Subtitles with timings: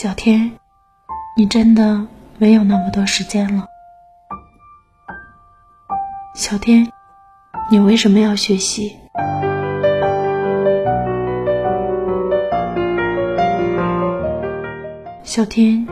[0.00, 0.52] 小天，
[1.36, 2.06] 你真的
[2.38, 3.66] 没有那么多时间了。
[6.36, 6.88] 小天，
[7.68, 8.96] 你为什么要学习？
[15.24, 15.84] 小天，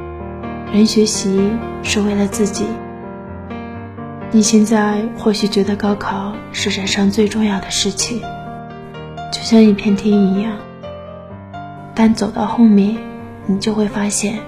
[0.72, 1.50] 人学习
[1.82, 2.64] 是为了自己。
[4.30, 8.20] 你现在或许觉得高考是人生最重要的事情，
[9.32, 10.52] 就像一片天一样，
[11.92, 12.96] 但走到后面，
[13.46, 14.38] 你就会发现，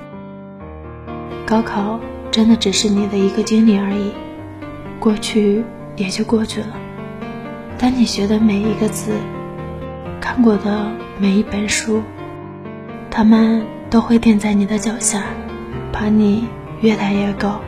[1.46, 1.98] 高考
[2.30, 4.12] 真的只是你的一个经历而已，
[5.00, 5.64] 过去。
[5.98, 6.68] 也就过去了。
[7.76, 9.10] 但你学的每一个字，
[10.20, 12.04] 看过的每一本书，
[13.10, 15.24] 他们都会垫在你的脚下，
[15.90, 16.46] 把你
[16.82, 17.60] 越来越高。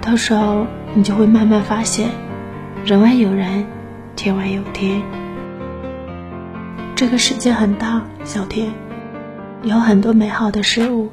[0.00, 2.08] 到时候你就会慢慢发现，
[2.86, 3.66] 人外有人，
[4.16, 5.02] 天外有天。
[6.94, 8.72] 这个世界很大，小天，
[9.62, 11.10] 有很多美好的事物，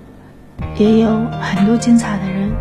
[0.77, 1.09] 也有
[1.41, 2.51] 很多精彩的人。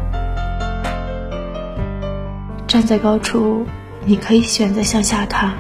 [2.66, 3.66] 站在高处，
[4.06, 5.50] 你可以选择向下看；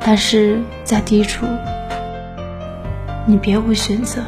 [0.00, 1.44] 但是在低处，
[3.26, 4.22] 你别无选择。